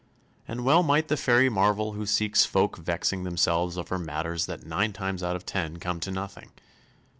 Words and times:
_And 0.49 0.61
well 0.63 0.81
might 0.81 1.09
the 1.09 1.15
fairy 1.15 1.47
marvel 1.47 1.91
who 1.93 2.07
sees 2.07 2.43
folk 2.43 2.75
vexing 2.79 3.21
themselves 3.23 3.77
over 3.77 3.99
matters 3.99 4.47
that 4.47 4.65
nine 4.65 4.93
times 4.93 5.21
out 5.21 5.35
of 5.35 5.45
ten 5.45 5.77
come 5.77 5.99
to 5.99 6.09
nothing. 6.09 6.49